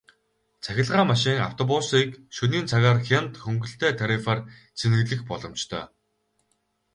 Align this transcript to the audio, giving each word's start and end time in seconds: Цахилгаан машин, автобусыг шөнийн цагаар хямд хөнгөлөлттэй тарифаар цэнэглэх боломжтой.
Цахилгаан 0.63 1.07
машин, 1.11 1.37
автобусыг 1.49 2.09
шөнийн 2.35 2.65
цагаар 2.71 2.99
хямд 3.07 3.33
хөнгөлөлттэй 3.43 3.91
тарифаар 3.99 4.39
цэнэглэх 4.79 5.21
боломжтой. 5.29 5.83